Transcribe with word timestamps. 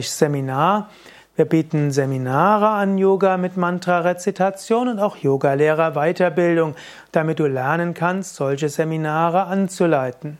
Seminar. 0.00 0.88
Wir 1.36 1.44
bieten 1.44 1.90
Seminare 1.90 2.68
an 2.68 2.96
Yoga 2.96 3.36
mit 3.36 3.58
Mantra-Rezitation 3.58 4.88
und 4.88 4.98
auch 4.98 5.18
Yogalehrer 5.18 5.92
Weiterbildung, 5.92 6.76
damit 7.12 7.40
du 7.40 7.46
lernen 7.46 7.92
kannst, 7.92 8.36
solche 8.36 8.70
Seminare 8.70 9.44
anzuleiten. 9.44 10.38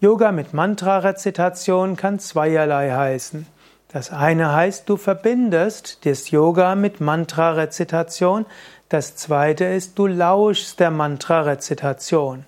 Yoga 0.00 0.32
mit 0.32 0.54
Mantra-Rezitation 0.54 1.94
kann 1.94 2.18
zweierlei 2.18 2.90
heißen. 2.90 3.46
Das 3.92 4.10
eine 4.10 4.54
heißt, 4.54 4.88
du 4.88 4.96
verbindest 4.96 6.06
das 6.06 6.30
Yoga 6.30 6.74
mit 6.74 7.02
Mantra-Rezitation. 7.02 8.46
Das 8.88 9.16
zweite 9.16 9.66
ist, 9.66 9.98
du 9.98 10.06
lauschst 10.06 10.80
der 10.80 10.90
Mantra-Rezitation. 10.90 12.46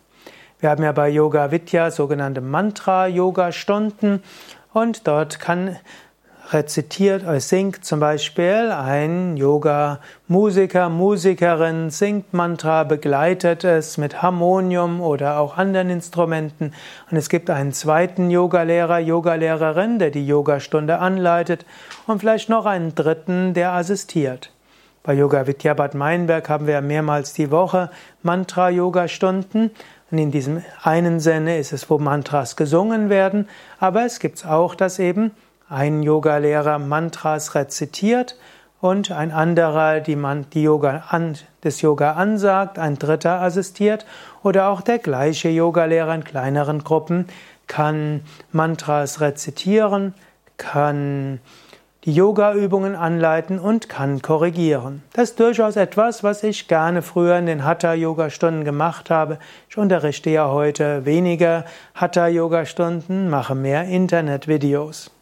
Wir 0.59 0.70
haben 0.70 0.83
ja 0.83 0.93
bei 0.93 1.11
Yoga 1.11 1.51
Vidya 1.51 1.91
sogenannte 1.91 2.41
Mantra-Yoga-Stunden 2.41 4.23
und 4.73 5.07
dort 5.07 5.39
kann 5.39 5.77
rezitiert 6.51 7.23
oder 7.23 7.41
singt 7.41 7.84
zum 7.84 8.01
Beispiel 8.01 8.71
ein 8.71 9.37
Yoga-Musiker, 9.37 10.89
Musikerin, 10.89 11.91
singt 11.91 12.34
Mantra, 12.34 12.84
begleitet 12.84 13.65
es 13.65 13.98
mit 13.98 14.23
Harmonium 14.23 15.01
oder 15.01 15.39
auch 15.39 15.57
anderen 15.57 15.91
Instrumenten. 15.91 16.73
Und 17.11 17.17
es 17.17 17.29
gibt 17.29 17.51
einen 17.51 17.73
zweiten 17.73 18.30
Yogalehrer, 18.30 18.98
Yogalehrerin, 18.98 19.98
der 19.98 20.11
die 20.11 20.27
Yogastunde 20.27 20.98
anleitet 20.98 21.65
und 22.07 22.20
vielleicht 22.20 22.48
noch 22.48 22.67
einen 22.67 22.95
dritten, 22.95 23.55
der 23.55 23.73
assistiert. 23.73 24.51
Bei 25.03 25.12
Yoga 25.12 25.47
Vidya 25.47 25.75
Bad 25.75 25.95
Meinberg 25.95 26.48
haben 26.48 26.67
wir 26.67 26.81
mehrmals 26.81 27.34
die 27.34 27.50
Woche 27.50 27.91
Mantra-Yoga-Stunden. 28.22 29.70
Und 30.11 30.19
in 30.19 30.31
diesem 30.31 30.62
einen 30.83 31.20
Sinne 31.20 31.59
ist 31.59 31.72
es, 31.72 31.91
wo 31.91 31.98
Mantras 31.98 32.56
gesungen 32.56 33.11
werden, 33.11 33.48
aber 33.78 34.05
es 34.05 34.19
gibt 34.19 34.47
auch, 34.47 34.75
dass 34.75 34.98
eben 34.98 35.33
ein 35.69 36.03
Yogalehrer 36.03 36.79
Mantras 36.79 37.55
rezitiert 37.55 38.37
und 38.81 39.11
ein 39.11 39.33
anderer 39.33 40.01
die, 40.01 40.17
Man 40.17 40.47
die 40.51 40.62
Yoga 40.62 41.05
an, 41.09 41.37
des 41.62 41.81
Yoga 41.81 42.12
ansagt, 42.12 42.79
ein 42.79 42.98
dritter 42.98 43.41
assistiert 43.41 44.05
oder 44.43 44.69
auch 44.69 44.83
der 44.83 44.98
gleiche 44.98 45.48
Yogalehrer 45.48 46.15
in 46.15 46.25
kleineren 46.25 46.84
Gruppen 46.84 47.27
kann 47.67 48.21
Mantras 48.53 49.21
rezitieren, 49.21 50.15
kann 50.59 51.41
die 52.05 52.12
Yoga-Übungen 52.12 52.95
anleiten 52.95 53.59
und 53.59 53.89
kann 53.89 54.21
korrigieren. 54.21 55.03
Das 55.15 55.31
ist 55.31 55.41
durchaus 55.41 55.77
etwas, 55.77 56.23
was 56.23 56.43
ich 56.43 56.69
gerne 56.69 57.01
früher 57.01 57.39
in 57.39 57.47
den 57.47 57.65
Hatha-Yoga-Stunden 57.65 58.65
gemacht 58.65 59.09
habe. 59.09 59.39
Ich 59.71 59.78
unterrichte 59.78 60.28
ja 60.28 60.51
heute 60.51 61.06
weniger 61.06 61.65
Hatha-Yoga-Stunden, 61.95 63.31
mache 63.31 63.55
mehr 63.55 63.84
Internet-Videos. 63.84 65.14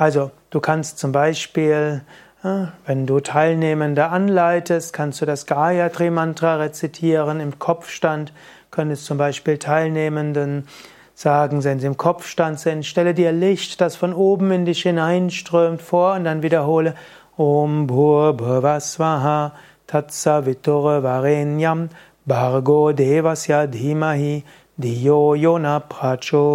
Also, 0.00 0.30
du 0.48 0.60
kannst 0.60 0.98
zum 0.98 1.12
Beispiel, 1.12 2.00
äh, 2.42 2.68
wenn 2.86 3.06
du 3.06 3.20
Teilnehmende 3.20 4.06
anleitest, 4.08 4.94
kannst 4.94 5.20
du 5.20 5.26
das 5.26 5.44
Gayatri 5.44 6.08
Mantra 6.08 6.56
rezitieren 6.56 7.38
im 7.38 7.58
Kopfstand, 7.58 8.32
könntest 8.70 9.04
zum 9.04 9.18
Beispiel 9.18 9.58
Teilnehmenden 9.58 10.66
sagen, 11.14 11.62
wenn 11.64 11.80
sie 11.80 11.86
im 11.86 11.98
Kopfstand 11.98 12.58
sind, 12.58 12.86
stelle 12.86 13.12
dir 13.12 13.30
Licht, 13.30 13.82
das 13.82 13.96
von 13.96 14.14
oben 14.14 14.50
in 14.52 14.64
dich 14.64 14.80
hineinströmt, 14.84 15.82
vor 15.82 16.14
und 16.14 16.24
dann 16.24 16.42
wiederhole 16.42 16.94
Om 17.36 17.86
Bhur 17.86 18.32
Bhuvasvaha 18.38 19.52
Tatsavitur 19.86 21.02
Varenyam 21.02 21.90
Bhargo 22.24 22.92
Devasya 22.92 23.66
Dhimahi 23.66 24.44
Diyo 24.78 25.34
Yona 25.34 25.78
Prachodayat. 25.78 26.50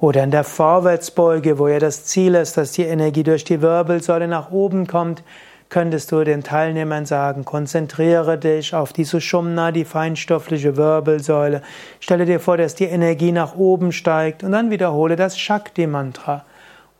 Oder 0.00 0.24
in 0.24 0.30
der 0.30 0.44
Vorwärtsbeuge, 0.44 1.58
wo 1.58 1.68
ja 1.68 1.78
das 1.78 2.06
Ziel 2.06 2.34
ist, 2.34 2.56
dass 2.56 2.72
die 2.72 2.84
Energie 2.84 3.22
durch 3.22 3.44
die 3.44 3.60
Wirbelsäule 3.60 4.28
nach 4.28 4.50
oben 4.50 4.86
kommt, 4.86 5.22
könntest 5.68 6.10
du 6.10 6.24
den 6.24 6.42
Teilnehmern 6.42 7.04
sagen, 7.04 7.44
konzentriere 7.44 8.38
dich 8.38 8.74
auf 8.74 8.94
die 8.94 9.04
Sushumna, 9.04 9.72
die 9.72 9.84
feinstoffliche 9.84 10.78
Wirbelsäule. 10.78 11.60
Stelle 12.00 12.24
dir 12.24 12.40
vor, 12.40 12.56
dass 12.56 12.74
die 12.74 12.86
Energie 12.86 13.30
nach 13.30 13.54
oben 13.56 13.92
steigt 13.92 14.42
und 14.42 14.52
dann 14.52 14.70
wiederhole 14.70 15.16
das 15.16 15.38
Shakti-Mantra. 15.38 16.44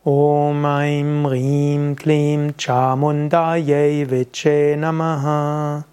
Om 0.03 0.63
Aim 0.65 1.25
Rim 1.25 1.95
Klim 1.95 2.53
Chamundaye 2.55 4.09
Viche 4.09 4.75
Namaha. 4.77 5.85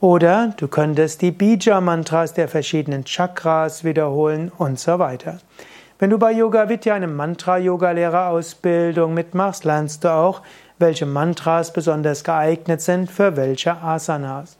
Oder 0.00 0.54
du 0.56 0.68
könntest 0.68 1.22
die 1.22 1.32
Bija-Mantras 1.32 2.34
der 2.34 2.46
verschiedenen 2.46 3.04
Chakras 3.04 3.82
wiederholen 3.82 4.52
und 4.56 4.78
so 4.78 5.00
weiter. 5.00 5.38
Wenn 6.00 6.10
du 6.10 6.18
bei 6.18 6.30
Yoga 6.30 6.68
Vidya 6.68 6.94
eine 6.94 7.08
Mantra-Yoga-Lehrerausbildung 7.08 9.14
mitmachst, 9.14 9.64
lernst 9.64 10.04
du 10.04 10.12
auch, 10.12 10.42
welche 10.78 11.06
Mantras 11.06 11.72
besonders 11.72 12.22
geeignet 12.22 12.80
sind 12.80 13.10
für 13.10 13.36
welche 13.36 13.82
Asanas. 13.82 14.58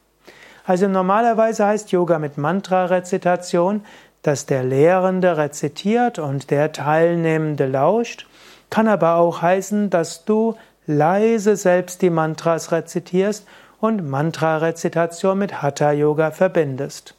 Also 0.65 0.89
normalerweise 0.89 1.65
heißt 1.65 1.93
Yoga 1.93 2.19
mit 2.19 2.39
Mantra-Rezitation, 2.39 3.85
dass 4.23 4.47
der 4.47 4.65
Lehrende 4.65 5.37
rezitiert 5.37 6.19
und 6.19 6.51
der 6.51 6.73
Teilnehmende 6.73 7.67
lauscht, 7.67 8.27
kann 8.69 8.89
aber 8.89 9.15
auch 9.15 9.41
heißen, 9.41 9.91
dass 9.91 10.25
du 10.25 10.57
leise 10.87 11.55
selbst 11.55 12.03
die 12.03 12.11
Mantras 12.11 12.73
rezitierst 12.73 13.47
und 13.81 14.05
Mantra-Rezitation 14.05 15.39
mit 15.39 15.63
Hatha-Yoga 15.63 16.33
verbindest. 16.33 17.15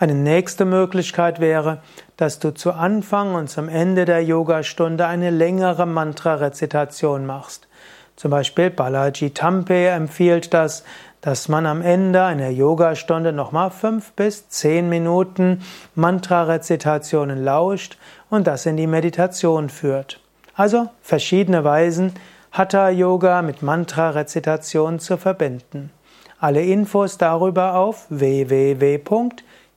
Eine 0.00 0.14
nächste 0.14 0.64
Möglichkeit 0.64 1.40
wäre, 1.40 1.82
dass 2.16 2.38
du 2.38 2.54
zu 2.54 2.72
Anfang 2.72 3.34
und 3.34 3.50
zum 3.50 3.68
Ende 3.68 4.06
der 4.06 4.24
Yogastunde 4.24 5.06
eine 5.06 5.28
längere 5.28 5.84
Mantra-Rezitation 5.84 7.26
machst. 7.26 7.68
Zum 8.16 8.30
Beispiel 8.30 8.70
Balaji 8.70 9.32
Tampe 9.32 9.88
empfiehlt 9.88 10.54
das, 10.54 10.84
dass 11.20 11.50
man 11.50 11.66
am 11.66 11.82
Ende 11.82 12.24
einer 12.24 12.48
Yogastunde 12.48 13.34
nochmal 13.34 13.70
fünf 13.70 14.12
bis 14.12 14.48
zehn 14.48 14.88
Minuten 14.88 15.60
Mantra-Rezitationen 15.96 17.44
lauscht 17.44 17.98
und 18.30 18.46
das 18.46 18.64
in 18.64 18.78
die 18.78 18.86
Meditation 18.86 19.68
führt. 19.68 20.18
Also 20.54 20.88
verschiedene 21.02 21.62
Weisen, 21.62 22.14
Hatha-Yoga 22.52 23.42
mit 23.42 23.60
Mantra-Rezitation 23.60 24.98
zu 24.98 25.18
verbinden. 25.18 25.90
Alle 26.38 26.62
Infos 26.62 27.18
darüber 27.18 27.74
auf 27.74 28.06
www 28.08 28.98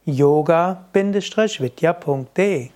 yoga-vidya.de 0.05 2.71